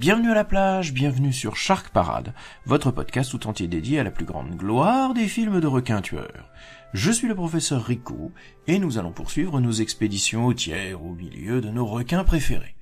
[0.00, 2.32] Bienvenue à la plage, bienvenue sur Shark Parade,
[2.64, 6.48] votre podcast tout entier dédié à la plus grande gloire des films de requins tueurs.
[6.94, 8.32] Je suis le professeur Rico,
[8.66, 12.76] et nous allons poursuivre nos expéditions hautières au milieu de nos requins préférés.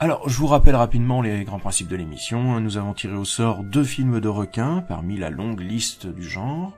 [0.00, 2.58] Alors, je vous rappelle rapidement les grands principes de l'émission.
[2.58, 6.76] Nous avons tiré au sort deux films de requins parmi la longue liste du genre,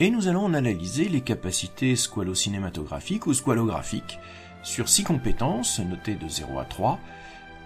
[0.00, 4.18] et nous allons en analyser les capacités squalo-cinématographiques ou squalographiques
[4.64, 6.98] sur six compétences notées de 0 à 3,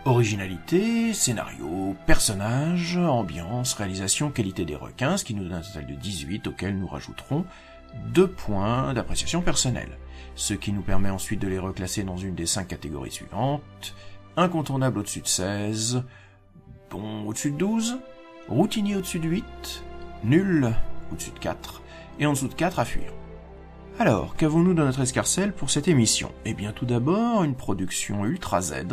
[0.07, 5.95] Originalité, scénario, personnage, ambiance, réalisation, qualité des requins, ce qui nous donne un total de
[5.95, 7.45] 18 auquel nous rajouterons
[8.07, 9.99] 2 points d'appréciation personnelle,
[10.37, 13.95] ce qui nous permet ensuite de les reclasser dans une des 5 catégories suivantes,
[14.39, 16.03] incontournable au-dessus de 16,
[16.91, 17.99] bon au-dessus de 12,
[18.49, 19.85] routinier au-dessus de 8,
[20.25, 20.73] nul
[21.13, 21.83] au-dessus de 4,
[22.21, 23.13] et en dessous de 4 à fuir.
[23.99, 26.33] Alors, qu'avons-nous dans notre escarcelle pour cette émission?
[26.47, 28.87] Eh bien tout d'abord, une production Ultra Z,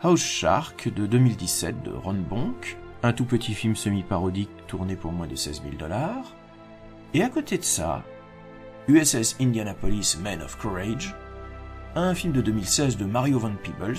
[0.00, 5.26] House Shark de 2017 de Ron Bonk, un tout petit film semi-parodique tourné pour moins
[5.26, 6.36] de 16 000 dollars.
[7.14, 8.04] Et à côté de ça,
[8.86, 11.16] USS Indianapolis Men of Courage,
[11.96, 13.98] un film de 2016 de Mario Van Peebles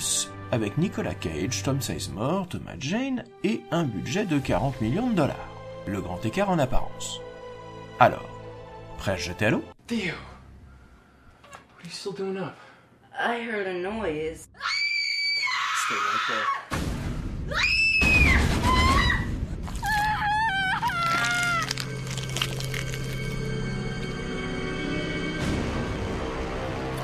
[0.53, 5.49] avec Nicolas Cage, Tom Sizemore, Thomas Jane et un budget de 40 millions de dollars.
[5.85, 7.19] Le grand écart en apparence.
[7.99, 8.29] Alors,
[8.99, 12.55] prêt à jeter à l'eau Theo, what are you still doing up?
[13.19, 14.47] I heard a noise.
[15.89, 16.45] Stay right there.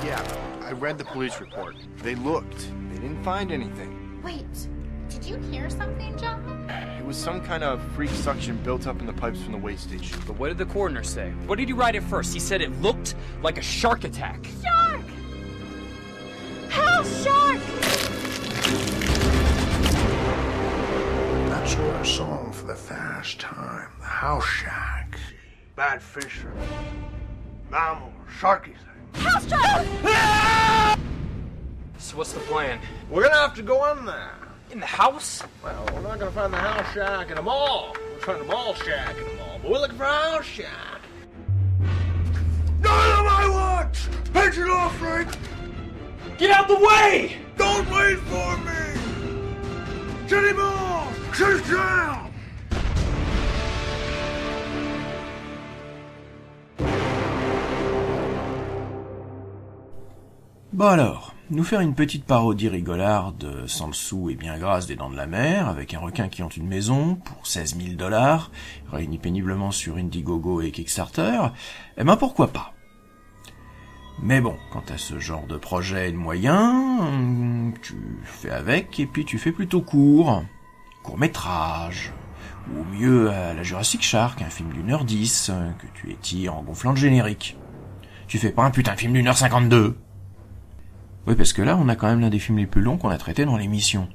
[0.05, 0.21] Yeah,
[0.61, 1.75] I read the police report.
[2.03, 2.69] They looked.
[2.91, 4.21] They didn't find anything.
[4.23, 4.45] Wait,
[5.09, 6.69] did you hear something, John?
[6.69, 9.87] It was some kind of freak suction built up in the pipes from the waste
[9.87, 10.21] station.
[10.27, 11.31] But what did the coroner say?
[11.47, 12.35] What did he write at first?
[12.35, 14.45] He said it looked like a shark attack.
[14.61, 15.01] Shark!
[16.69, 17.44] House shark!
[21.75, 23.89] That's our song for the fast time.
[23.99, 25.19] The house shack.
[25.75, 26.53] Bad fisher.
[27.69, 29.21] Mammal, sharky thing.
[29.21, 29.85] House shark!
[31.97, 32.79] So what's the plan?
[33.09, 34.37] We're gonna have to go in there.
[34.71, 35.43] In the house?
[35.61, 37.93] Well, we're not gonna find the house shack in a mall.
[38.13, 41.01] We're trying the mall shack in a mall, but we're looking for a house shack.
[42.79, 44.07] Not on my watch!
[44.31, 45.27] Pinch it off, Frank!
[46.37, 47.35] Get out the way!
[47.57, 50.27] Don't wait for me!
[50.29, 51.14] Jenny Ball!
[51.37, 51.45] Bon
[60.85, 65.09] alors, nous faire une petite parodie rigolarde, sans le sou et bien grasse des dents
[65.09, 68.49] de la mer, avec un requin qui hante une maison, pour 16 000 dollars,
[68.93, 71.49] réuni péniblement sur Indiegogo et Kickstarter,
[71.97, 72.73] eh ben pourquoi pas?
[74.21, 79.05] Mais bon, quant à ce genre de projet et de moyens, tu fais avec, et
[79.05, 80.45] puis tu fais plutôt court,
[81.05, 82.11] court métrage,
[82.73, 86.63] ou mieux à la Jurassic Shark, un film d'une heure dix, que tu étires en
[86.63, 87.57] gonflant le générique.
[88.27, 89.97] Tu fais pas un putain de film d'une heure cinquante-deux
[91.27, 93.09] oui, parce que là, on a quand même l'un des films les plus longs qu'on
[93.09, 94.07] a traité dans l'émission.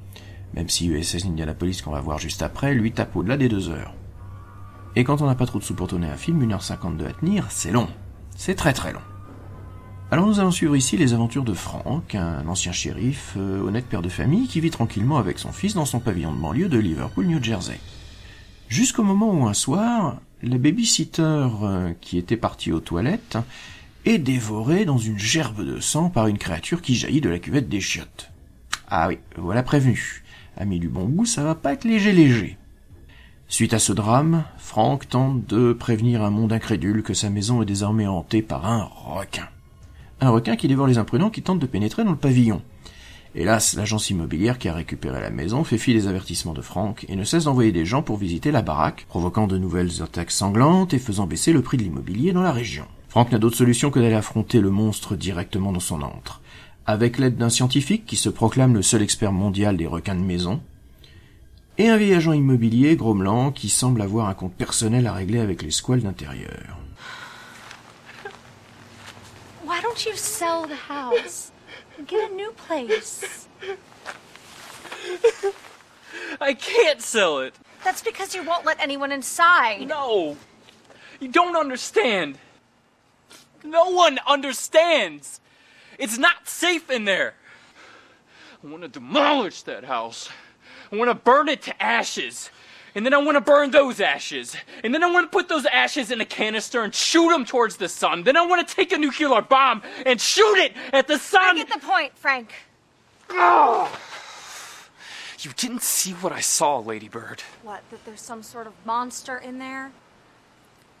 [0.53, 3.93] Même si USS Indianapolis, qu'on va voir juste après, lui tape au-delà des deux heures.
[4.95, 7.47] Et quand on n'a pas trop de sous pour tourner un film, 1h52 à tenir,
[7.49, 7.89] c'est long.
[8.37, 9.01] C'est très très long.
[10.13, 14.01] Alors nous allons suivre ici les aventures de Frank, un ancien shérif, euh, honnête père
[14.01, 17.27] de famille, qui vit tranquillement avec son fils dans son pavillon de banlieue de Liverpool,
[17.27, 17.79] New Jersey.
[18.67, 21.21] Jusqu'au moment où un soir, la babysitter
[21.63, 23.37] euh, qui était partie aux toilettes
[24.03, 27.69] est dévoré dans une gerbe de sang par une créature qui jaillit de la cuvette
[27.69, 28.31] des chiottes.
[28.89, 30.25] Ah oui, voilà prévenu.
[30.57, 32.57] Ami du bon goût, ça va pas être léger léger.
[33.47, 37.65] Suite à ce drame, Frank tente de prévenir un monde incrédule que sa maison est
[37.65, 39.47] désormais hantée par un requin.
[40.23, 42.61] Un requin qui dévore les imprudents qui tentent de pénétrer dans le pavillon.
[43.33, 47.15] Hélas, l'agence immobilière qui a récupéré la maison fait fi des avertissements de Frank et
[47.15, 50.99] ne cesse d'envoyer des gens pour visiter la baraque, provoquant de nouvelles attaques sanglantes et
[50.99, 52.85] faisant baisser le prix de l'immobilier dans la région.
[53.09, 56.41] Frank n'a d'autre solution que d'aller affronter le monstre directement dans son antre.
[56.85, 60.61] Avec l'aide d'un scientifique qui se proclame le seul expert mondial des requins de maison,
[61.79, 65.63] et un vieil agent immobilier, grommelant, qui semble avoir un compte personnel à régler avec
[65.63, 66.77] les squales d'intérieur.
[69.91, 71.51] Don't you sell the house
[71.97, 73.49] and get a new place?
[76.39, 77.55] I can't sell it.
[77.83, 79.89] That's because you won't let anyone inside.
[79.89, 80.37] No.
[81.19, 82.37] You don't understand.
[83.65, 85.41] No one understands.
[85.99, 87.33] It's not safe in there.
[88.63, 90.29] I want to demolish that house.
[90.89, 92.49] I want to burn it to ashes.
[92.93, 94.55] And then I want to burn those ashes.
[94.83, 97.77] And then I want to put those ashes in a canister and shoot them towards
[97.77, 98.23] the sun.
[98.23, 101.41] Then I want to take a nuclear bomb and shoot it at the sun.
[101.41, 102.53] I get the point, Frank.
[103.29, 103.89] Oh.
[105.39, 107.41] You didn't see what I saw, Ladybird.
[107.63, 109.91] What, that there's some sort of monster in there?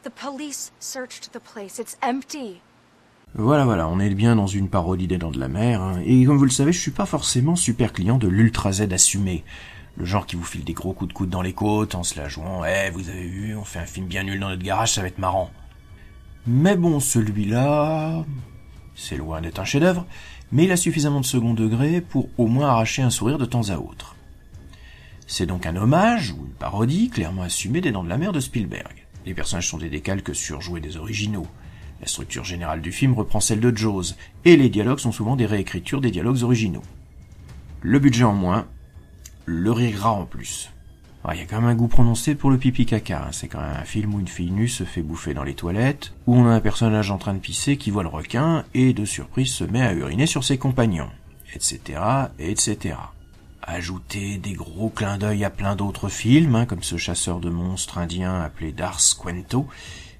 [0.03, 1.77] The police searched the place.
[1.77, 2.61] It's empty.
[3.35, 6.01] Voilà, voilà, on est bien dans une parodie des Dents de la Mer, hein.
[6.05, 9.45] et comme vous le savez, je suis pas forcément super client de l'Ultra Z assumé.
[9.97, 12.17] Le genre qui vous file des gros coups de coude dans les côtes en se
[12.19, 14.93] la jouant, eh, vous avez vu, on fait un film bien nul dans notre garage,
[14.93, 15.51] ça va être marrant.
[16.47, 18.25] Mais bon, celui-là,
[18.95, 20.05] c'est loin d'être un chef-d'œuvre,
[20.51, 23.69] mais il a suffisamment de second degré pour au moins arracher un sourire de temps
[23.69, 24.15] à autre.
[25.27, 28.39] C'est donc un hommage, ou une parodie, clairement assumée des Dents de la Mer de
[28.39, 29.05] Spielberg.
[29.25, 31.47] Les personnages sont des décalques surjoués des originaux.
[32.01, 34.15] La structure générale du film reprend celle de Jaws,
[34.45, 36.81] et les dialogues sont souvent des réécritures des dialogues originaux.
[37.81, 38.65] Le budget en moins,
[39.45, 40.71] le rire gras en plus.
[41.31, 43.31] Il y a quand même un goût prononcé pour le pipi caca, hein.
[43.31, 46.13] c'est quand même un film où une fille nue se fait bouffer dans les toilettes,
[46.25, 49.05] où on a un personnage en train de pisser qui voit le requin, et de
[49.05, 51.11] surprise se met à uriner sur ses compagnons,
[51.53, 51.99] etc.,
[52.39, 52.95] etc.
[53.61, 57.99] Ajouter des gros clins d'œil à plein d'autres films, hein, comme ce chasseur de monstres
[57.99, 59.67] indien appelé Dars Quento,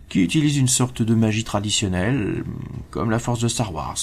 [0.08, 2.44] qui utilise une sorte de magie traditionnelle,
[2.92, 3.98] comme la force de Star Wars,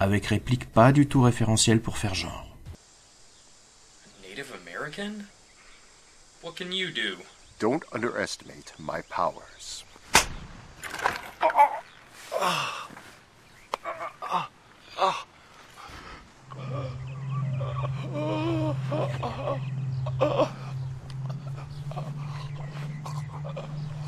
[0.00, 2.51] avec réplique pas du tout référentielle pour faire genre.
[4.82, 5.28] Native American?
[6.40, 7.18] What can you do?
[7.60, 9.84] Don't underestimate my powers.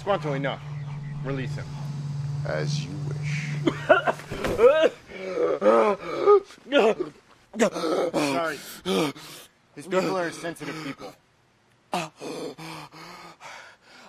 [0.01, 0.61] Squanto, enough.
[1.25, 1.67] Release him.
[2.47, 3.49] As you wish.
[8.13, 8.59] Sorry.
[9.75, 11.15] His people are sensitive people.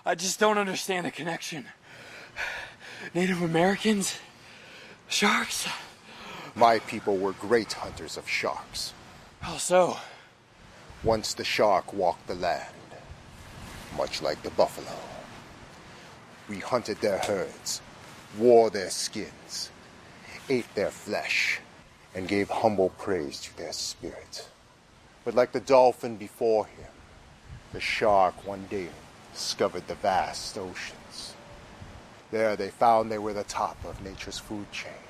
[0.04, 1.66] I just don't understand the connection.
[3.14, 4.16] Native Americans?
[5.08, 5.68] Sharks?
[6.54, 8.92] My people were great hunters of sharks.
[9.40, 9.98] How so?
[11.04, 12.74] Once the shark walked the land,
[13.96, 14.96] much like the buffalo.
[16.48, 17.80] We hunted their herds,
[18.38, 19.70] wore their skins,
[20.48, 21.60] ate their flesh,
[22.14, 24.48] and gave humble praise to their spirit.
[25.26, 26.86] But like the dolphin before him,
[27.72, 28.86] the shark one day
[29.34, 31.34] discovered the vast oceans.
[32.30, 35.02] There they found they were the top of nature's food chain.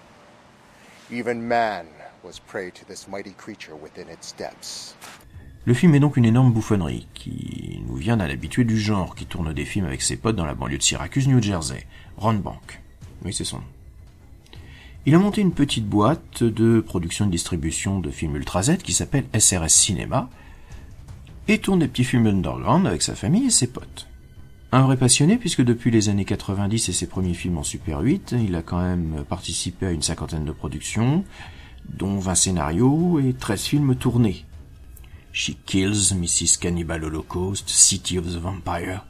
[1.10, 1.86] Even man
[2.22, 4.94] was prey to this mighty creature within its depths.
[5.66, 9.26] Le film est donc une énorme bouffonnerie, qui nous vient d'un habitué du genre, qui
[9.26, 11.86] tourne des films avec ses potes dans la banlieue de Syracuse, New Jersey,
[12.16, 12.80] Ron Bank.
[13.22, 13.75] Oui, c'est son nom.
[15.08, 19.24] Il a monté une petite boîte de production et distribution de films Ultra qui s'appelle
[19.38, 20.28] SRS Cinéma,
[21.46, 24.08] et tourne des petits films underground avec sa famille et ses potes.
[24.72, 28.34] Un vrai passionné puisque depuis les années 90 et ses premiers films en Super 8,
[28.42, 31.24] il a quand même participé à une cinquantaine de productions,
[31.88, 34.44] dont 20 scénarios et 13 films tournés.
[35.32, 36.58] She Kills, Mrs.
[36.58, 39.04] Cannibal Holocaust, City of the Vampire.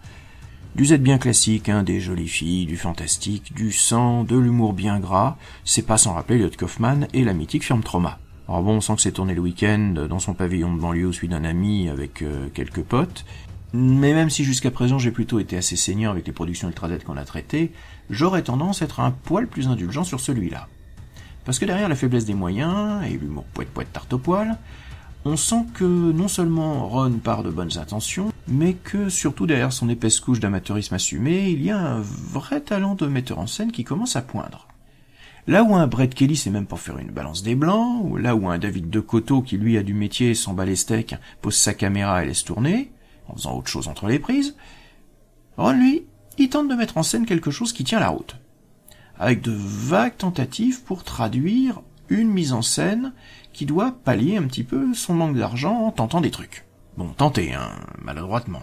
[0.77, 5.01] Du Z bien classique, hein, des jolies filles, du fantastique, du sang, de l'humour bien
[5.01, 8.19] gras, c'est pas sans rappeler Lloyd Kaufman et la mythique Firme Trauma.
[8.47, 11.13] Alors bon, on sent que c'est tourné le week-end dans son pavillon de banlieue au
[11.13, 13.25] celui d'un ami avec euh, quelques potes.
[13.73, 17.05] Mais même si jusqu'à présent j'ai plutôt été assez saignant avec les productions Ultra Z
[17.05, 17.73] qu'on a traitées,
[18.11, 20.69] j'aurais tendance à être un poil plus indulgent sur celui-là.
[21.47, 24.59] Parce que derrière la faiblesse des moyens et l'humour poète poète tarte au poil,
[25.27, 29.89] on sent que non seulement Ron part de bonnes intentions, mais que surtout derrière son
[29.89, 33.83] épaisse couche d'amateurisme assumé, il y a un vrai talent de metteur en scène qui
[33.83, 34.69] commence à poindre.
[35.49, 38.37] Là où un Brett Kelly sait même pas faire une balance des blancs, ou là
[38.37, 41.75] où un David de Coteau qui lui a du métier s'emballe les steaks, pose sa
[41.75, 42.93] caméra et laisse tourner,
[43.27, 44.55] en faisant autre chose entre les prises,
[45.57, 46.05] Ron lui,
[46.39, 48.37] il tente de mettre en scène quelque chose qui tient la route.
[49.19, 53.13] Avec de vagues tentatives pour traduire une mise en scène
[53.57, 56.67] qui doit pallier un petit peu son manque d'argent en tentant des trucs.
[56.99, 57.71] Bon, tenter, hein,
[58.03, 58.61] maladroitement.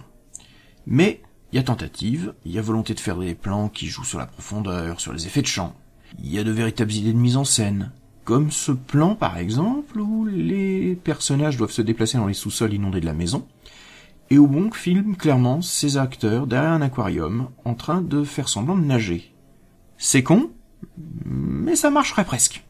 [0.86, 4.04] Mais, il y a tentative, il y a volonté de faire des plans qui jouent
[4.04, 5.74] sur la profondeur, sur les effets de champ.
[6.20, 7.92] Il y a de véritables idées de mise en scène.
[8.24, 13.02] Comme ce plan, par exemple, où les personnages doivent se déplacer dans les sous-sols inondés
[13.02, 13.48] de la maison,
[14.30, 18.78] et où Wong filme clairement ses acteurs derrière un aquarium, en train de faire semblant
[18.78, 19.34] de nager.
[19.98, 20.52] C'est con,
[21.26, 22.64] mais ça marcherait presque.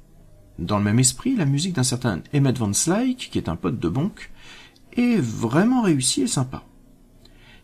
[0.60, 3.80] Dans le même esprit, la musique d'un certain Emmett Van Slyke, qui est un pote
[3.80, 4.32] de Bonk,
[4.96, 6.64] est vraiment réussie et sympa.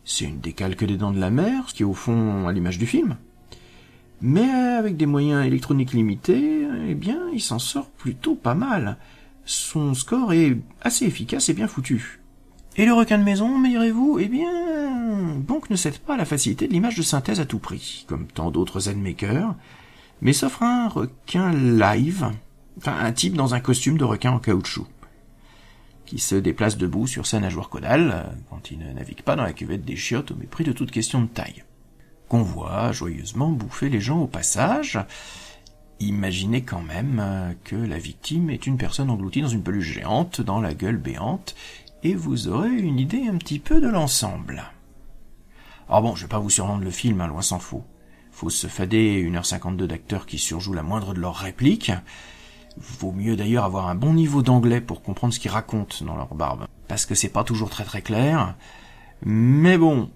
[0.04, 2.78] C'est une décalque des dents de la mer, ce qui est au fond à l'image
[2.78, 3.16] du film.
[4.20, 8.98] Mais avec des moyens électroniques limités, eh bien, il s'en sort plutôt pas mal.
[9.44, 12.20] Son score est assez efficace et bien foutu.
[12.76, 16.24] Et le requin de maison, me direz-vous Eh bien, Bonk ne cède pas à la
[16.24, 19.54] facilité de l'image de synthèse à tout prix, comme tant d'autres Z-makers,
[20.22, 22.30] mais s'offre un requin live,
[22.78, 24.86] enfin un type dans un costume de requin en caoutchouc,
[26.06, 29.52] qui se déplace debout sur sa nageoire caudale, quand il ne navigue pas dans la
[29.52, 31.64] cuvette des chiottes au mépris de toute question de taille.
[32.28, 34.98] Qu'on voit joyeusement bouffer les gens au passage,
[36.00, 40.58] Imaginez quand même que la victime est une personne engloutie dans une peluche géante, dans
[40.58, 41.54] la gueule béante,
[42.02, 44.64] et vous aurez une idée un petit peu de l'ensemble.
[45.88, 47.84] Alors bon, je vais pas vous survendre le film, hein, loin s'en faut.
[48.32, 51.92] Faut se fader 1h52 d'acteurs qui surjouent la moindre de leurs répliques.
[52.76, 56.34] Vaut mieux d'ailleurs avoir un bon niveau d'anglais pour comprendre ce qu'ils racontent dans leur
[56.34, 56.66] barbe.
[56.88, 58.54] Parce que c'est pas toujours très très clair.
[59.22, 60.10] Mais bon,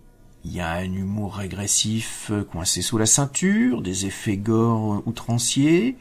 [0.45, 5.97] il y a un humour régressif coincé sous la ceinture, des effets gore outranciers.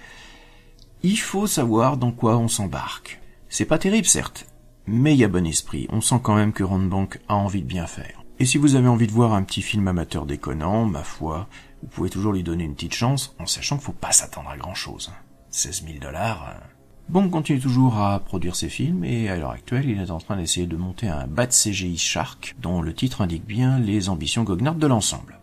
[1.02, 3.20] Il faut savoir dans quoi on s'embarque.
[3.50, 4.48] C'est pas terrible certes,
[4.88, 5.88] mais il y a bon esprit.
[5.92, 8.24] On sent quand même que Ron Bank a envie de bien faire.
[8.40, 11.48] Et si vous avez envie de voir un petit film amateur déconnant, ma foi,
[11.82, 14.58] vous pouvez toujours lui donner une petite chance, en sachant qu'il faut pas s'attendre à
[14.58, 15.12] grand chose.
[15.54, 16.50] 16 000 dollars.
[16.50, 16.64] Hein.
[17.10, 20.36] Bon continue toujours à produire ses films et à l'heure actuelle, il est en train
[20.36, 24.80] d'essayer de monter un bat CGI Shark dont le titre indique bien les ambitions goguenardes
[24.80, 25.38] de l'ensemble.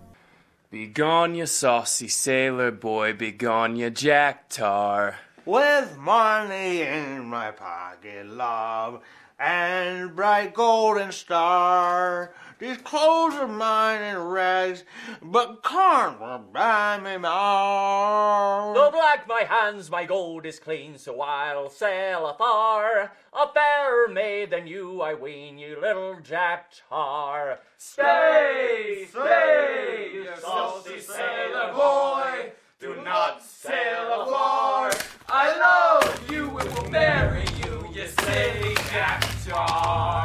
[0.72, 5.14] Begone you saucy sailor boy, begone you jack tar.
[5.46, 9.00] With money in my pocket, love,
[9.38, 12.30] and bright golden star.
[12.60, 14.84] These clothes are mine in rags,
[15.22, 18.74] but can't buy me more.
[18.74, 23.12] Though black my hands, my gold is clean, so I'll sail afar.
[23.32, 27.60] A fairer maid than you, I ween, you little Jack Tar.
[27.78, 32.52] Stay, stay, you saucy sailor boy.
[32.78, 34.90] Do not sail afar.
[35.30, 40.19] I love you and will marry you, you silly Jack Tar.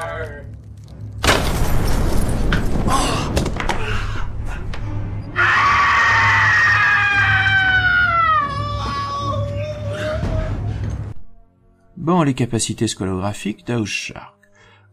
[12.05, 14.35] Bon, les capacités scolographiques d'House Shark.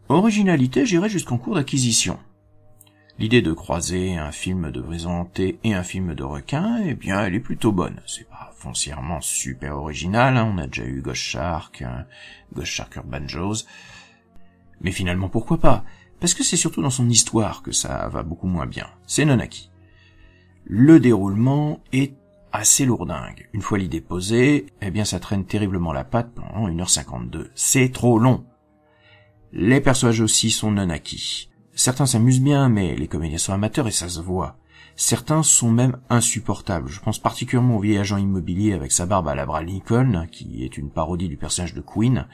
[0.09, 2.17] Originalité, j'irai jusqu'en cours d'acquisition.
[3.19, 7.35] L'idée de croiser un film de brisanté et un film de requin, eh bien, elle
[7.35, 8.01] est plutôt bonne.
[8.07, 10.51] C'est pas foncièrement super original, hein.
[10.51, 12.07] on a déjà eu Ghost Shark, hein,
[12.51, 13.67] Ghost Shark Urban Jaws.
[14.81, 15.83] Mais finalement, pourquoi pas?
[16.19, 18.87] Parce que c'est surtout dans son histoire que ça va beaucoup moins bien.
[19.05, 19.69] C'est Nonaki.
[20.65, 22.15] Le déroulement est
[22.53, 23.49] assez lourdingue.
[23.51, 27.47] Une fois l'idée posée, eh bien ça traîne terriblement la patte pendant 1h52.
[27.55, 28.45] C'est trop long.
[29.51, 31.49] Les personnages aussi sont non acquis.
[31.75, 34.57] Certains s'amusent bien, mais les comédiens sont amateurs et ça se voit.
[34.95, 36.87] Certains sont même insupportables.
[36.87, 40.63] Je pense particulièrement au vieil agent immobilier avec sa barbe à la bras Lincoln, qui
[40.63, 42.27] est une parodie du personnage de Queen,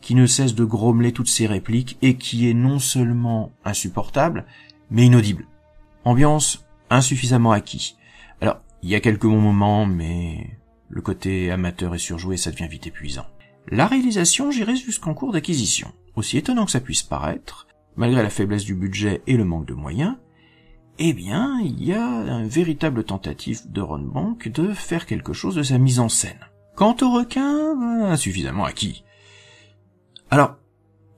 [0.00, 4.46] qui ne cesse de grommeler toutes ses répliques et qui est non seulement insupportable,
[4.90, 5.46] mais inaudible.
[6.04, 7.96] Ambiance insuffisamment acquis.
[8.40, 10.58] Alors, il y a quelques bons moments, mais
[10.88, 13.26] le côté amateur et surjoué, ça devient vite épuisant.
[13.68, 15.92] La réalisation, j'irai jusqu'en cours d'acquisition.
[16.16, 19.74] Aussi étonnant que ça puisse paraître, malgré la faiblesse du budget et le manque de
[19.74, 20.16] moyens,
[20.98, 25.54] eh bien, il y a une véritable tentative de Ron Bank de faire quelque chose
[25.54, 26.40] de sa mise en scène.
[26.74, 29.04] Quant au requin, ben, insuffisamment acquis.
[30.30, 30.56] Alors,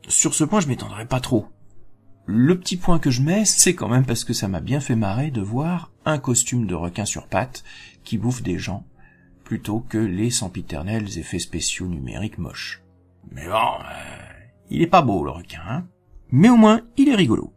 [0.09, 1.47] sur ce point, je m'étendrai pas trop.
[2.27, 4.95] Le petit point que je mets, c'est quand même parce que ça m'a bien fait
[4.95, 7.65] marrer de voir un costume de requin sur pattes
[8.05, 8.87] qui bouffe des gens,
[9.45, 12.83] plutôt que les sempiternels effets spéciaux numériques moches.
[13.31, 14.23] Mais bon, euh,
[14.71, 15.85] il est pas beau le requin, hein
[16.31, 17.53] Mais au moins, il est rigolo.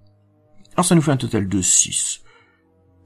[0.75, 2.21] Alors ça nous fait un total de 6.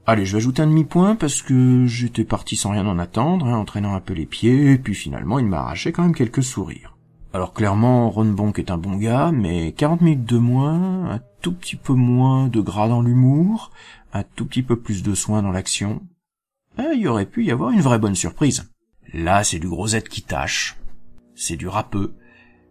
[0.06, 3.58] Allez, je vais ajouter un demi-point parce que j'étais parti sans rien en attendre, hein,
[3.58, 6.96] entraînant un peu les pieds, et puis finalement il m'a arraché quand même quelques sourires.
[7.32, 11.76] Alors clairement, Ron Bonk est un bon gars, mais 40 minutes de moins, tout petit
[11.76, 13.70] peu moins de gras dans l'humour,
[14.12, 16.02] un tout petit peu plus de soin dans l'action,
[16.78, 18.70] eh, il aurait pu y avoir une vraie bonne surprise.
[19.12, 20.76] Là, c'est du gros Z qui tâche,
[21.34, 22.14] c'est du râpeux,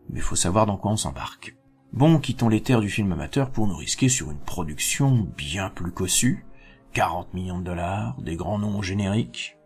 [0.09, 1.55] mais faut savoir dans quoi on s'embarque.
[1.91, 5.91] Bon, quittons les terres du film amateur pour nous risquer sur une production bien plus
[5.91, 6.45] cossue,
[6.93, 9.57] 40 millions de dollars, des grands noms génériques,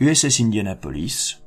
[0.00, 1.42] USS Indianapolis,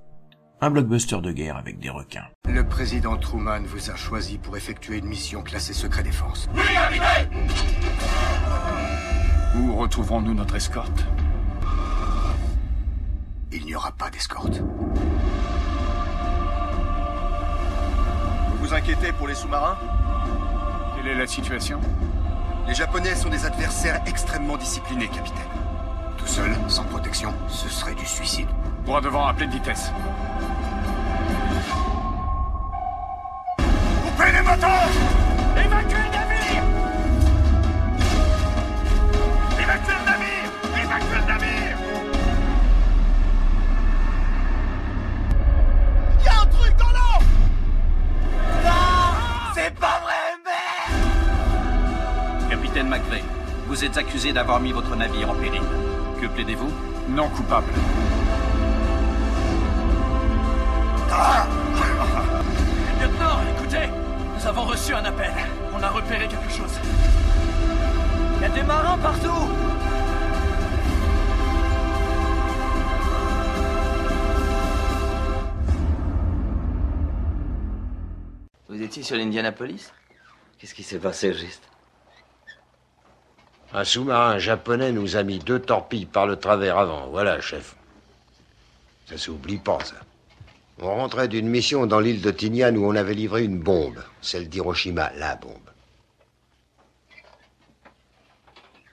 [0.63, 2.27] un blockbuster de guerre avec des requins.
[2.48, 6.48] Le président Truman vous a choisi pour effectuer une mission classée secret défense.
[6.53, 6.62] Oui,
[9.58, 11.08] Où retrouverons-nous notre escorte?
[13.51, 14.62] Il n'y aura pas d'escorte.
[18.50, 19.77] Vous vous inquiétez pour les sous-marins?
[20.96, 21.80] Quelle est la situation?
[22.68, 25.41] Les Japonais sont des adversaires extrêmement disciplinés, capitaine.
[26.18, 28.48] Tout seul, sans protection, ce serait du suicide.
[28.86, 29.91] Droit devant à pleine vitesse.
[34.53, 36.63] Évacuez le navire.
[39.62, 40.50] Évacuez le navire.
[40.84, 41.77] Évacuez le navire.
[46.25, 47.20] Y'a un truc dans l'eau.
[48.65, 49.15] Non
[49.55, 51.00] C'est pas vrai, merde
[52.50, 53.24] Capitaine McVeigh,
[53.67, 55.62] vous êtes accusé d'avoir mis votre navire en péril.
[56.20, 56.72] Que plaidez-vous?
[57.08, 57.72] Non coupable.
[61.08, 62.17] Écoutez,
[64.41, 65.31] nous avons reçu un appel.
[65.74, 66.79] On a repéré quelque chose.
[68.41, 69.29] Y'a des marins partout
[78.67, 79.91] Vous étiez sur l'Indianapolis?
[80.57, 81.69] Qu'est-ce qui s'est passé juste
[83.74, 87.07] Un sous-marin japonais nous a mis deux torpilles par le travers avant.
[87.07, 87.75] Voilà, chef.
[89.07, 89.95] Ça s'oublie pas, ça.
[90.83, 94.03] On rentrait d'une mission dans l'île de Tinian où on avait livré une bombe.
[94.19, 95.69] Celle d'Hiroshima, la bombe.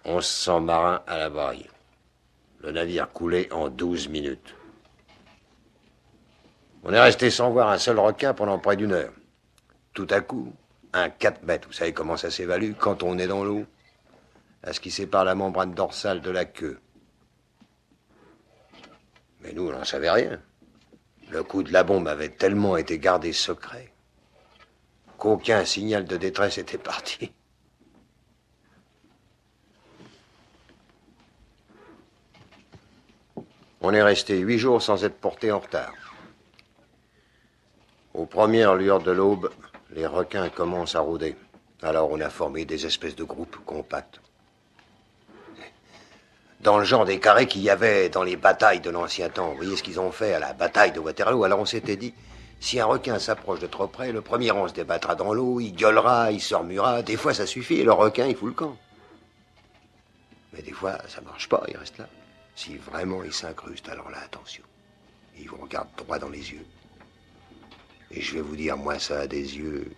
[0.05, 1.55] 1100 marins à la barre.
[2.61, 4.55] Le navire coulait en 12 minutes.
[6.85, 9.13] On est resté sans voir un seul requin pendant près d'une heure.
[9.95, 10.53] Tout à coup,
[10.93, 13.65] un 4 mètres, vous savez comment ça s'évalue quand on est dans l'eau
[14.63, 16.81] À ce qui sépare la membrane dorsale de la queue.
[19.41, 20.39] Mais nous, on n'en savait rien.
[21.31, 23.93] Le coup de la bombe avait tellement été gardé secret
[25.19, 27.33] qu'aucun signal de détresse était parti.
[33.81, 35.93] On est resté huit jours sans être porté en retard.
[38.15, 39.51] Aux premières lueurs de l'aube,
[39.91, 41.37] les requins commencent à rôder.
[41.83, 44.21] Alors on a formé des espèces de groupes compacts.
[46.61, 49.51] Dans le genre des carrés qu'il y avait dans les batailles de l'ancien temps.
[49.51, 51.45] Vous voyez ce qu'ils ont fait à la bataille de Waterloo.
[51.45, 52.15] Alors on s'était dit,
[52.61, 55.73] si un requin s'approche de trop près, le premier on se débattra dans l'eau, il
[55.73, 57.03] gueulera, il se remuera.
[57.03, 58.77] Des fois ça suffit et le requin il fout le camp.
[60.53, 62.09] Mais des fois ça marche pas, il reste là.
[62.57, 64.65] Si vraiment il s'incruste, alors là attention.
[65.39, 66.67] Il vous regarde droit dans les yeux.
[68.11, 69.93] Et je vais vous dire, moi, ça a des yeux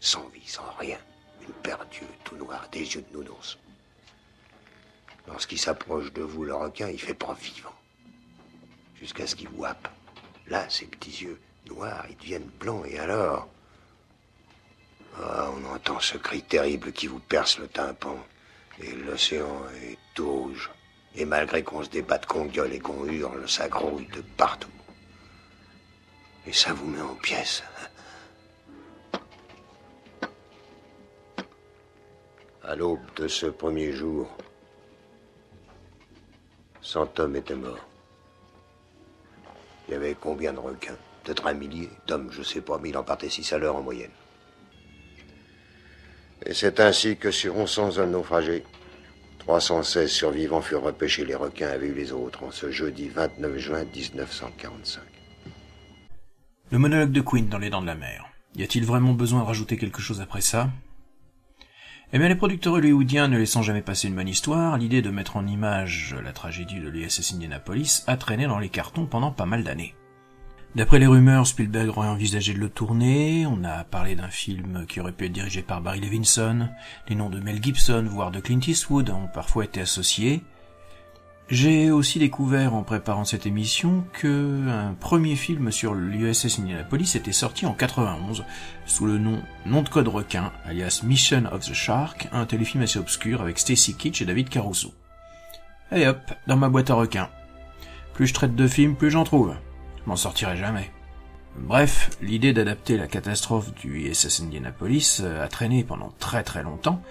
[0.00, 0.98] sans vie, sans rien.
[1.40, 3.58] Une paire d'yeux tout noirs, des yeux de nounours.
[5.30, 7.74] Lorsqu'il s'approche de vous, le requin, il fait pas vivant.
[8.98, 9.88] Jusqu'à ce qu'il vous happe.
[10.48, 13.48] Là, ses petits yeux noirs, ils deviennent blancs, et alors.
[15.16, 18.16] Ah, on entend ce cri terrible qui vous perce le tympan.
[18.82, 20.70] Et l'océan est rouge.
[21.14, 24.68] Et malgré qu'on se débatte, qu'on gueule et qu'on hurle, ça grouille de partout.
[26.46, 27.62] Et ça vous met en pièces.
[32.62, 34.30] À l'aube de ce premier jour,
[36.90, 37.86] cent hommes étaient morts.
[39.86, 40.96] Il y avait combien de requins?
[41.22, 43.82] Peut-être un millier d'hommes, je sais pas, mais il en partait six à l'heure en
[43.82, 44.10] moyenne.
[46.44, 48.64] Et c'est ainsi que sur 1100 hommes naufragés,
[49.38, 51.24] 316 survivants furent repêchés.
[51.24, 55.02] Les requins avaient eu les autres en ce jeudi 29 juin 1945.
[56.72, 58.24] Le monologue de Queen dans Les Dents de la Mer.
[58.56, 60.70] Y a-t-il vraiment besoin de rajouter quelque chose après ça?
[62.12, 65.36] Eh bien, les producteurs hollywoodiens ne laissant jamais passer une bonne histoire, l'idée de mettre
[65.36, 69.62] en image la tragédie de l'USS Indianapolis a traîné dans les cartons pendant pas mal
[69.62, 69.94] d'années.
[70.74, 74.98] D'après les rumeurs, Spielberg aurait envisagé de le tourner, on a parlé d'un film qui
[74.98, 76.68] aurait pu être dirigé par Barry Levinson,
[77.08, 80.42] les noms de Mel Gibson, voire de Clint Eastwood ont parfois été associés,
[81.50, 87.32] j'ai aussi découvert en préparant cette émission que un premier film sur l'USS Indianapolis était
[87.32, 88.44] sorti en 91
[88.86, 93.00] sous le nom Nom de code requin, alias Mission of the Shark, un téléfilm assez
[93.00, 94.94] obscur avec Stacy Kitsch et David Caruso.
[95.90, 97.30] Allez hop, dans ma boîte à requins.
[98.14, 99.52] Plus je traite de films, plus j'en trouve.
[100.04, 100.88] Je m'en sortirai jamais.
[101.58, 107.02] Bref, l'idée d'adapter la catastrophe du USS Indianapolis a traîné pendant très très longtemps,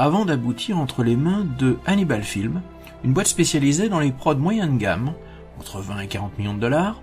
[0.00, 2.60] avant d'aboutir entre les mains de Hannibal Film,
[3.04, 5.12] une boîte spécialisée dans les prods moyens de gamme,
[5.60, 7.02] entre 20 et 40 millions de dollars,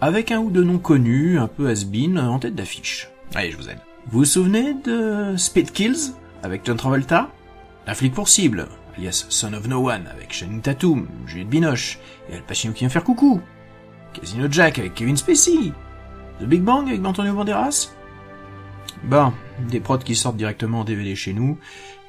[0.00, 3.08] avec un ou deux noms connus, un peu has-been, en tête d'affiche.
[3.34, 3.78] Allez, je vous aide.
[4.10, 7.30] Vous vous souvenez de Speed Kills, avec John Travolta?
[7.86, 11.98] Un flic pour cible, alias Son of No One, avec Channing Tatum, Juliette Binoche,
[12.30, 13.40] et Al Pacino qui vient faire coucou.
[14.12, 15.72] Casino Jack avec Kevin Spacey.
[16.40, 17.92] The Big Bang avec Antonio Banderas.
[19.04, 19.32] Bon,
[19.68, 21.58] des prods qui sortent directement en DVD chez nous,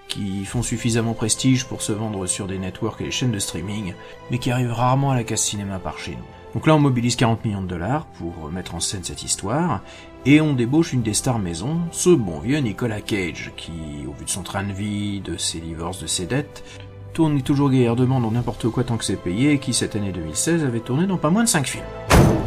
[0.09, 3.93] qui font suffisamment prestige pour se vendre sur des networks et les chaînes de streaming,
[4.29, 6.25] mais qui arrivent rarement à la case cinéma par chez nous.
[6.53, 9.81] Donc là, on mobilise 40 millions de dollars pour mettre en scène cette histoire,
[10.25, 13.71] et on débauche une des stars maison, ce bon vieux Nicolas Cage, qui,
[14.07, 16.65] au vu de son train de vie, de ses divorces, de ses dettes,
[17.13, 20.65] tourne toujours gaillardement dans n'importe quoi tant que c'est payé, et qui cette année 2016
[20.65, 21.83] avait tourné dans pas moins de 5 films.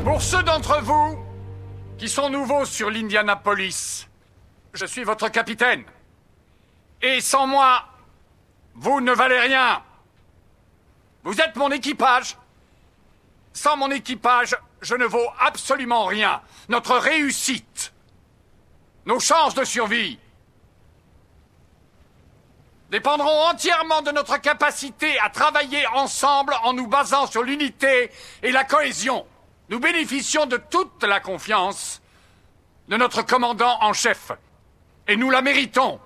[0.04, 1.16] Pour ceux d'entre vous
[1.96, 4.08] qui sont nouveaux sur l'Indianapolis,
[4.74, 5.84] je suis votre capitaine.
[7.02, 7.84] Et sans moi,
[8.74, 9.82] vous ne valez rien.
[11.24, 12.36] Vous êtes mon équipage.
[13.52, 16.40] Sans mon équipage, je ne vaux absolument rien.
[16.68, 17.92] Notre réussite,
[19.04, 20.18] nos chances de survie,
[22.90, 28.10] dépendront entièrement de notre capacité à travailler ensemble en nous basant sur l'unité
[28.42, 29.26] et la cohésion.
[29.68, 32.02] Nous bénéficions de toute la confiance
[32.88, 34.32] de notre commandant en chef.
[35.08, 36.00] Et nous la méritons.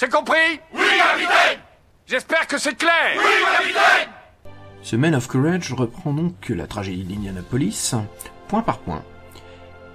[0.00, 1.60] C'est compris Oui, capitaine
[2.06, 4.08] J'espère que c'est clair Oui, capitaine
[4.80, 7.94] Ce Man of Courage reprend donc la tragédie d'Indianapolis,
[8.48, 9.04] point par point.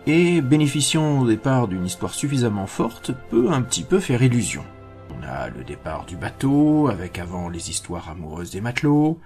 [0.06, 4.64] Et bénéficiant au départ d'une histoire suffisamment forte, peut un petit peu faire illusion.
[5.10, 9.20] On a le départ du bateau, avec avant les histoires amoureuses des matelots,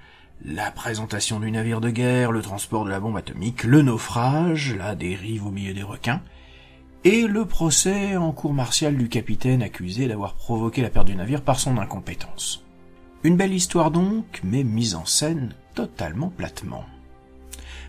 [0.46, 4.96] la présentation du navire de guerre, le transport de la bombe atomique, le naufrage, la
[4.96, 6.22] dérive au milieu des requins,
[7.06, 11.42] et le procès en cour martiale du capitaine accusé d'avoir provoqué la perte du navire
[11.42, 12.66] par son incompétence.
[13.24, 16.86] Une belle histoire donc, mais mise en scène totalement platement.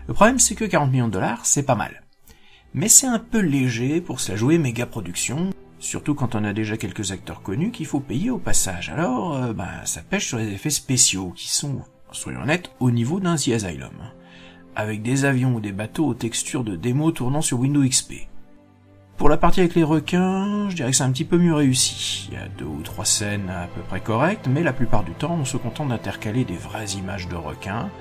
[0.07, 2.03] Le problème c'est que 40 millions de dollars, c'est pas mal.
[2.73, 6.53] Mais c'est un peu léger pour se la jouer méga production, surtout quand on a
[6.53, 8.89] déjà quelques acteurs connus qu'il faut payer au passage.
[8.89, 11.81] Alors, euh, ben, ça pêche sur les effets spéciaux, qui sont,
[12.13, 14.11] soyons honnêtes, au niveau d'un The Asylum.
[14.73, 18.30] Avec des avions ou des bateaux aux textures de démo tournant sur Windows XP.
[19.21, 22.27] Pour la partie avec les requins, je dirais que c'est un petit peu mieux réussi.
[22.31, 25.11] Il y a deux ou trois scènes à peu près correctes, mais la plupart du
[25.11, 27.91] temps, on se contente d'intercaler des vraies images de requins,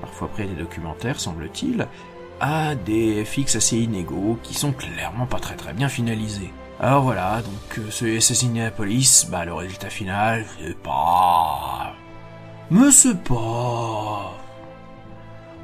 [0.00, 1.88] parfois près des documentaires, semble-t-il,
[2.38, 6.52] à des FX assez inégaux qui sont clairement pas très très bien finalisés.
[6.78, 11.94] Alors voilà, donc euh, ce SS Police, bah le résultat final, c'est pas...
[12.70, 14.38] Mais c'est pas...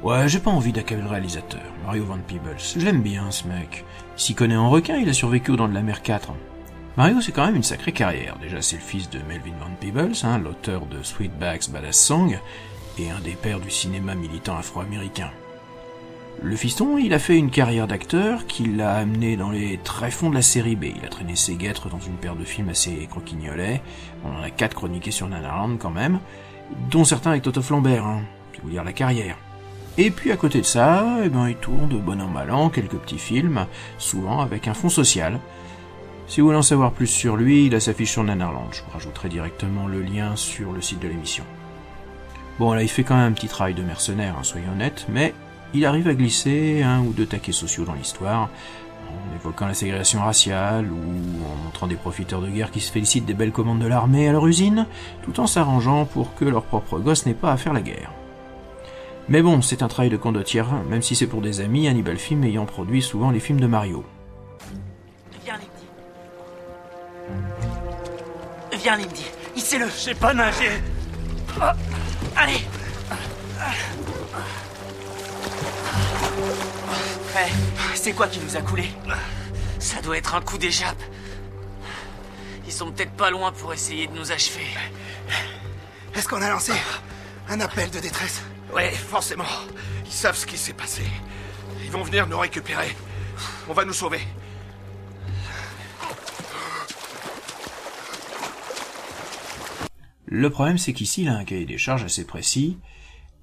[0.03, 2.57] Ouais, j'ai pas envie d'accabler le réalisateur, Mario Van Peebles.
[2.57, 3.85] Je l'aime bien, ce mec.
[4.21, 6.33] S'y connaît en requin, il a survécu au Dents de la Mer 4.
[6.95, 8.37] Mario, c'est quand même une sacrée carrière.
[8.39, 12.37] Déjà, c'est le fils de Melvin Van Peebles, hein, l'auteur de Sweetback's Badass Song,
[12.99, 15.31] et un des pères du cinéma militant afro-américain.
[16.43, 20.35] Le fiston, il a fait une carrière d'acteur qui l'a amené dans les tréfonds de
[20.35, 20.83] la série B.
[20.95, 23.81] Il a traîné ses guêtres dans une paire de films assez croquignolets.
[24.23, 26.19] On en a quatre chroniqués sur Nanarland quand même,
[26.91, 28.21] dont certains avec Toto Flambert, hein,
[28.53, 29.35] c'est vous dire la carrière.
[29.97, 32.69] Et puis à côté de ça, eh ben, il tourne de bon an mal an
[32.69, 33.65] quelques petits films,
[33.97, 35.39] souvent avec un fond social.
[36.27, 38.69] Si vous voulez en savoir plus sur lui, il a sa fiche sur Nanarland.
[38.71, 41.43] Je vous rajouterai directement le lien sur le site de l'émission.
[42.57, 45.33] Bon, là, il fait quand même un petit travail de mercenaire, hein, soyons honnêtes, mais
[45.73, 48.49] il arrive à glisser un ou deux taquets sociaux dans l'histoire,
[49.09, 53.25] en évoquant la ségrégation raciale ou en montrant des profiteurs de guerre qui se félicitent
[53.25, 54.85] des belles commandes de l'armée à leur usine,
[55.23, 58.13] tout en s'arrangeant pour que leur propre gosse n'ait pas à faire la guerre.
[59.31, 62.43] Mais bon, c'est un travail de condottière, même si c'est pour des amis, Hannibal Film
[62.43, 64.03] ayant produit souvent les films de Mario.
[65.45, 65.87] Viens, Lindy.
[68.83, 69.25] Viens, Lindy.
[69.55, 69.85] Hissez-le.
[69.85, 70.81] Je sais pas nager.
[71.61, 71.73] Ah,
[72.35, 72.59] allez.
[77.33, 77.51] Hey,
[77.95, 78.89] c'est quoi qui nous a coulé
[79.79, 81.01] Ça doit être un coup d'échappe.
[82.67, 84.67] Ils sont peut-être pas loin pour essayer de nous achever.
[86.17, 86.73] Est-ce qu'on a lancé
[87.47, 88.41] un appel de détresse?
[88.73, 89.43] Ouais, forcément.
[90.05, 91.03] Ils savent ce qui s'est passé.
[91.83, 92.95] Ils vont venir nous récupérer.
[93.67, 94.21] On va nous sauver.
[100.25, 102.77] Le problème, c'est qu'ici, il a un cahier des charges assez précis,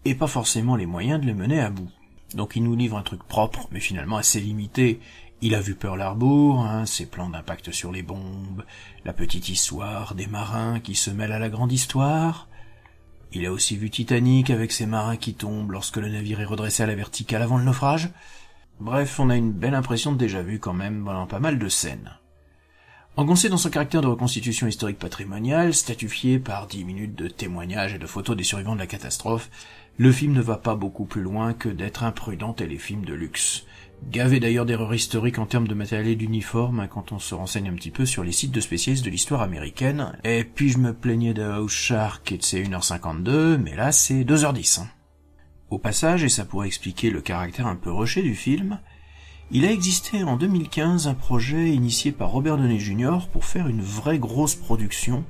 [0.06, 1.90] et pas forcément les moyens de les mener à bout.
[2.34, 5.00] Donc il nous livre un truc propre, mais finalement assez limité.
[5.42, 8.64] Il a vu Pearl Harbor, hein, ses plans d'impact sur les bombes,
[9.04, 12.48] la petite histoire des marins qui se mêlent à la grande histoire.
[13.32, 16.82] Il a aussi vu Titanic avec ses marins qui tombent lorsque le navire est redressé
[16.82, 18.08] à la verticale avant le naufrage.
[18.80, 21.68] Bref, on a une belle impression de déjà vu quand même dans pas mal de
[21.68, 22.12] scènes.
[23.16, 27.98] Engoncé dans son caractère de reconstitution historique patrimoniale, statifié par dix minutes de témoignages et
[27.98, 29.50] de photos des survivants de la catastrophe,
[29.96, 33.66] le film ne va pas beaucoup plus loin que d'être un prudent téléfilm de luxe.
[34.10, 37.68] Gavé d'ailleurs d'erreurs historiques en termes de matériel et d'uniforme hein, quand on se renseigne
[37.68, 40.18] un petit peu sur les sites de spécialistes de l'histoire américaine.
[40.24, 44.24] Et puis je me plaignais de House Shark et de ses 1h52, mais là c'est
[44.24, 44.80] 2h10.
[44.80, 44.88] Hein.
[45.70, 48.80] Au passage, et ça pourrait expliquer le caractère un peu rushé du film,
[49.50, 53.28] il a existé en 2015 un projet initié par Robert Downey Jr.
[53.32, 55.24] pour faire une vraie grosse production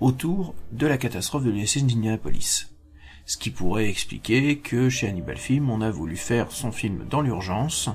[0.00, 2.73] autour de la catastrophe de l'USS d'Indianapolis.
[3.26, 7.22] Ce qui pourrait expliquer que chez Hannibal Film, on a voulu faire son film dans
[7.22, 7.88] l'urgence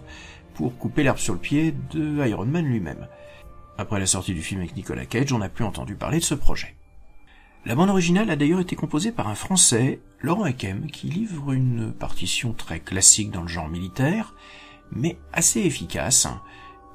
[0.56, 3.08] pour couper l'herbe sur le pied de Iron Man lui-même.
[3.78, 6.34] Après la sortie du film avec Nicolas Cage, on n'a plus entendu parler de ce
[6.34, 6.76] projet.
[7.65, 11.92] La bande originale a d'ailleurs été composée par un Français, Laurent Hakem, qui livre une
[11.92, 14.34] partition très classique dans le genre militaire,
[14.92, 16.28] mais assez efficace.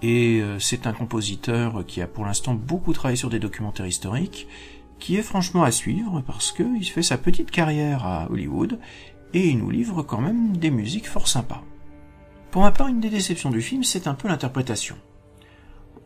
[0.03, 4.49] Et euh, c'est un compositeur qui a pour l'instant beaucoup travaillé sur des documentaires historiques,
[4.99, 8.79] qui est franchement à suivre parce qu'il fait sa petite carrière à Hollywood
[9.35, 11.63] et il nous livre quand même des musiques fort sympas.
[12.51, 14.97] Pour ma part, une des déceptions du film, c'est un peu l'interprétation.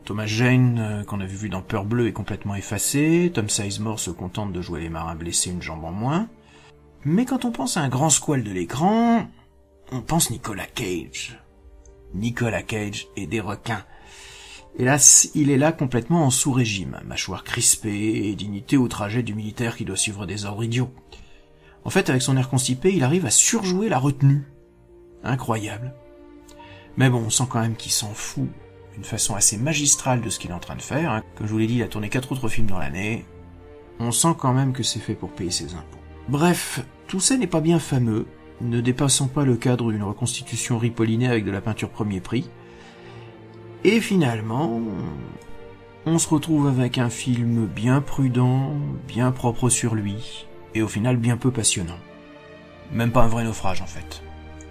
[0.05, 4.11] Thomas Jane, euh, qu'on avait vu dans Peur Bleue, est complètement effacé, Tom Sizemore se
[4.11, 6.29] contente de jouer les marins blessés une jambe en moins.
[7.05, 9.29] Mais quand on pense à un grand squal de l'écran,
[9.92, 11.38] on pense Nicolas Cage.
[12.14, 13.85] Nicolas Cage et des requins.
[14.77, 19.85] Hélas, il est là complètement en sous-régime, mâchoire crispée et dignité outragée du militaire qui
[19.85, 20.93] doit suivre des ordres idiots.
[21.85, 24.45] En fait, avec son air constipé, il arrive à surjouer la retenue.
[25.25, 25.95] Incroyable.
[26.97, 28.49] Mais bon, on sent quand même qu'il s'en fout
[28.95, 31.13] d'une façon assez magistrale de ce qu'il est en train de faire.
[31.13, 31.23] hein.
[31.37, 33.25] Comme je vous l'ai dit, il a tourné quatre autres films dans l'année.
[34.01, 35.99] On sent quand même que c'est fait pour payer ses impôts.
[36.29, 38.27] Bref, tout ça n'est pas bien fameux,
[38.61, 42.49] ne dépassant pas le cadre d'une reconstitution ripollinée avec de la peinture premier prix.
[43.85, 44.81] Et finalement,
[46.05, 48.73] on se retrouve avec un film bien prudent,
[49.07, 51.99] bien propre sur lui, et au final bien peu passionnant.
[52.93, 54.23] Même pas un vrai naufrage en fait.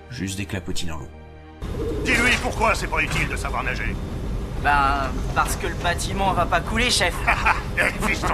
[0.09, 1.07] Juste des clapotis dans l'eau.
[2.03, 3.95] Dis-lui pourquoi c'est pas utile de savoir nager.
[4.63, 7.13] Ben, parce que le bâtiment va pas couler, chef.
[7.79, 8.33] Eh, fiston,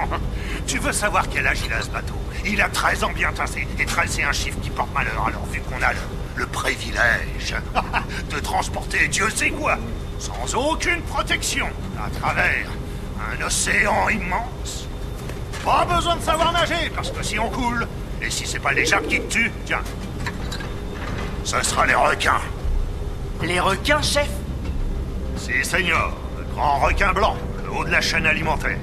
[0.66, 2.14] tu veux savoir quel âge il a ce bateau?
[2.46, 5.46] Il a 13 ans bien tassé, et 13 c'est un chiffre qui porte malheur, alors
[5.48, 6.00] vu qu'on a le,
[6.38, 7.54] le privilège
[8.32, 9.78] de transporter Dieu sait quoi,
[10.24, 11.68] sans aucune protection,
[12.00, 12.70] à travers
[13.30, 14.88] un océan immense.
[15.66, 17.86] Pas besoin de savoir nager, parce que si on coule,
[18.22, 19.84] et si c'est pas les jappes qui te tuent, tiens,
[21.44, 22.40] ce sera les requins.
[23.42, 24.30] Les requins, chef?
[25.36, 28.80] C'est Seigneur, le grand requin blanc, le haut de la chaîne alimentaire.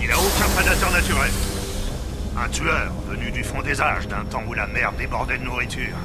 [0.00, 1.30] Il n'a aucun prédateur naturel.
[2.36, 5.96] Un tueur venu du fond des âges d'un temps où la mer débordait de nourriture.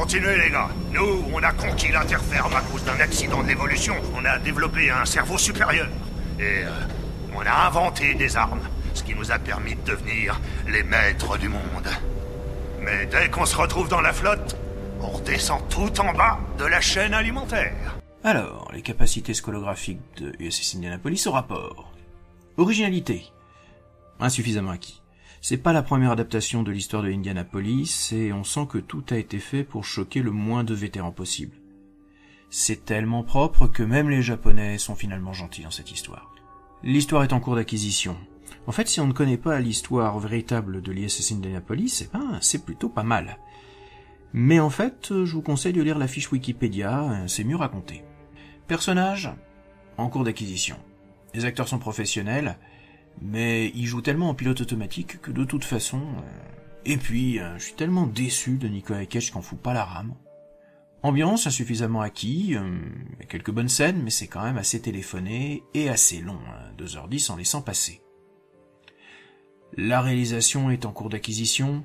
[0.00, 3.94] Continuez les gars, nous on a conquis l'interferme à cause d'un accident de l'évolution.
[4.14, 5.88] On a développé un cerveau supérieur.
[6.38, 6.70] Et euh,
[7.36, 8.62] on a inventé des armes,
[8.94, 11.86] ce qui nous a permis de devenir les maîtres du monde.
[12.80, 14.56] Mais dès qu'on se retrouve dans la flotte,
[15.02, 17.98] on redescend tout en bas de la chaîne alimentaire.
[18.24, 21.92] Alors, les capacités scolographiques de USS Indianapolis au rapport.
[22.56, 23.26] Originalité.
[24.18, 24.99] Insuffisamment acquis.
[25.42, 29.16] C'est pas la première adaptation de l'histoire de Indianapolis et on sent que tout a
[29.16, 31.56] été fait pour choquer le moins de vétérans possible.
[32.50, 36.30] C'est tellement propre que même les japonais sont finalement gentils dans cette histoire.
[36.82, 38.18] L'histoire est en cours d'acquisition.
[38.66, 42.64] En fait, si on ne connaît pas l'histoire véritable de l'ISS Indianapolis, eh ben, c'est
[42.64, 43.38] plutôt pas mal.
[44.34, 48.04] Mais en fait, je vous conseille de lire la fiche Wikipédia, c'est mieux raconté.
[48.66, 49.30] Personnages
[49.96, 50.76] en cours d'acquisition.
[51.32, 52.58] Les acteurs sont professionnels,
[53.20, 56.00] mais ils jouent tellement en pilote automatique que de toute façon...
[56.00, 59.84] euh, Et puis, euh, je suis tellement déçu de Nicolas Cage qu'on fout pas la
[59.84, 60.14] rame.
[61.02, 62.78] Ambiance insuffisamment acquis, euh,
[63.20, 67.30] il quelques bonnes scènes, mais c'est quand même assez téléphoné et assez long, hein, 2h10
[67.32, 68.02] en laissant passer.
[69.76, 71.84] La réalisation est en cours d'acquisition.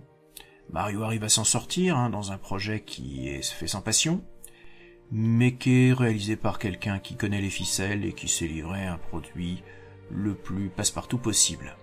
[0.69, 4.23] Mario arrive à s'en sortir hein, dans un projet qui est fait sans passion,
[5.11, 8.97] mais qui est réalisé par quelqu'un qui connaît les ficelles et qui s'est livré un
[8.97, 9.63] produit
[10.11, 11.75] le plus passe-partout possible.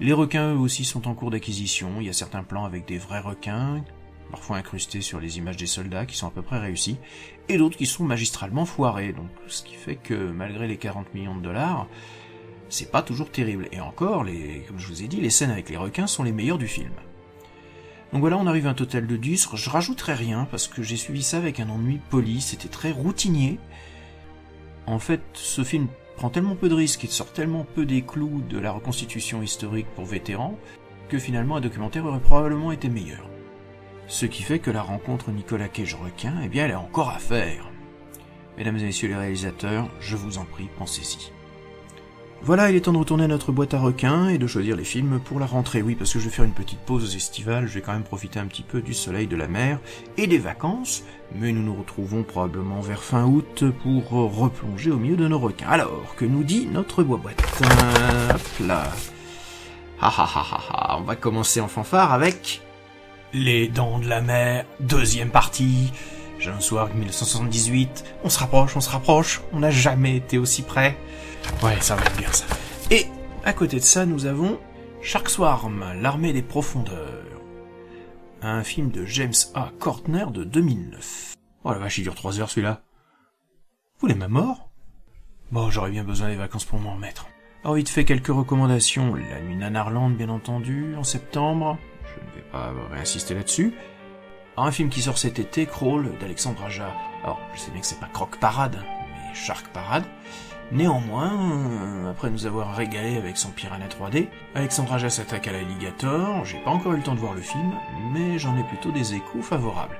[0.00, 2.98] Les requins eux aussi sont en cours d'acquisition, il y a certains plans avec des
[2.98, 3.84] vrais requins,
[4.30, 6.96] parfois incrustés sur les images des soldats qui sont à peu près réussis,
[7.48, 11.36] et d'autres qui sont magistralement foirés, donc ce qui fait que malgré les 40 millions
[11.36, 11.86] de dollars,
[12.68, 13.68] c'est pas toujours terrible.
[13.70, 14.24] Et encore,
[14.66, 16.92] comme je vous ai dit, les scènes avec les requins sont les meilleures du film.
[18.12, 19.50] Donc voilà, on arrive à un total de 10.
[19.54, 23.58] Je rajouterai rien parce que j'ai suivi ça avec un ennui poli, c'était très routinier.
[24.86, 25.86] En fait, ce film
[26.22, 29.88] prend tellement peu de risques et sort tellement peu des clous de la reconstitution historique
[29.96, 30.56] pour vétérans
[31.08, 33.28] que finalement un documentaire aurait probablement été meilleur.
[34.06, 37.68] Ce qui fait que la rencontre Nicolas Cage-Requin, eh bien, elle est encore à faire.
[38.56, 41.32] Mesdames et messieurs les réalisateurs, je vous en prie, pensez-y.
[42.44, 44.82] Voilà, il est temps de retourner à notre boîte à requins et de choisir les
[44.82, 45.80] films pour la rentrée.
[45.80, 48.40] Oui, parce que je vais faire une petite pause estivale, je vais quand même profiter
[48.40, 49.78] un petit peu du soleil, de la mer
[50.16, 51.04] et des vacances,
[51.36, 55.68] mais nous nous retrouvons probablement vers fin août pour replonger au milieu de nos requins.
[55.68, 58.90] Alors, que nous dit notre boîte Hop là.
[60.00, 62.60] Ha ha ha ha ha, on va commencer en fanfare avec
[63.32, 65.92] Les Dents de la Mer, deuxième partie.
[66.40, 70.96] Jeune soir 1978, on se rapproche, on se rapproche, on n'a jamais été aussi près.
[71.62, 72.44] Ouais, ça va être bien ça.
[72.90, 73.06] Et
[73.44, 74.58] à côté de ça, nous avons
[75.00, 77.24] Shark Swarm, l'armée des profondeurs.
[78.40, 79.70] Un film de James A.
[79.78, 81.34] Courtner de 2009.
[81.64, 82.82] Oh la vache, il dure 3 heures celui-là.
[83.98, 84.70] Vous l'êtes ma mort
[85.52, 87.28] Bon, j'aurais bien besoin des vacances pour m'en remettre.
[87.62, 89.14] Alors vite fait quelques recommandations.
[89.14, 91.78] La nuit Nanarland, bien entendu, en septembre.
[92.04, 93.74] Je ne vais pas réinsister là-dessus.
[94.56, 96.92] Un film qui sort cet été, Crawl, d'Alexandre Aja.
[97.22, 98.78] Alors, je sais bien que c'est pas Croc Parade,
[99.12, 100.04] mais Shark Parade.
[100.72, 106.46] Néanmoins, euh, après nous avoir régalé avec son Piranha 3D, Alexandre Aja s'attaque à l'alligator.
[106.46, 107.72] J'ai pas encore eu le temps de voir le film,
[108.14, 109.98] mais j'en ai plutôt des échos favorables.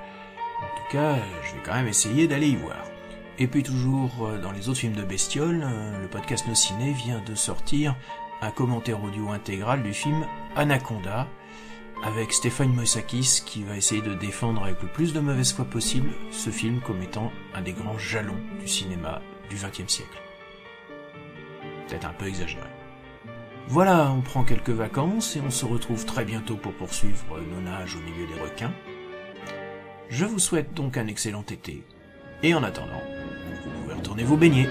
[0.61, 2.87] En tout cas, je vais quand même essayer d'aller y voir.
[3.39, 6.93] Et puis toujours euh, dans les autres films de bestioles, euh, le podcast No Ciné
[6.93, 7.95] vient de sortir
[8.41, 11.29] un commentaire audio intégral du film Anaconda,
[12.03, 16.13] avec Stéphane Moïsakis qui va essayer de défendre avec le plus de mauvaise foi possible
[16.31, 20.32] ce film comme étant un des grands jalons du cinéma du XXe siècle.
[22.05, 22.67] Un peu exagéré.
[23.69, 27.97] Voilà, on prend quelques vacances et on se retrouve très bientôt pour poursuivre nos nages
[27.97, 28.73] au milieu des requins.
[30.09, 31.85] Je vous souhaite donc un excellent été.
[32.43, 33.03] Et en attendant,
[33.65, 34.67] vous pouvez retourner vous baigner.